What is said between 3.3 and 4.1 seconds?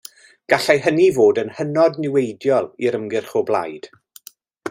o blaid.